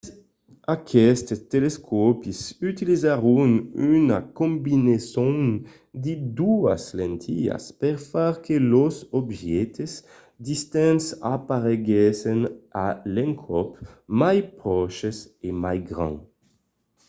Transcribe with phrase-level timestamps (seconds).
[0.75, 2.39] aquestes telescòpis
[2.71, 3.51] utilizèron
[3.97, 5.35] una combinason
[6.03, 9.91] de doas lentilhas per far que los objèctes
[10.47, 12.39] distants apareguèssen
[12.85, 13.67] a l'encòp
[14.21, 15.17] mai pròches
[15.47, 16.23] e mai grands